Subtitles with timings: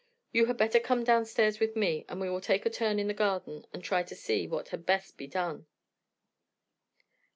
[0.31, 3.13] You had better come downstairs with me, and we will take a turn in the
[3.13, 5.67] garden, and try to see what had best be done."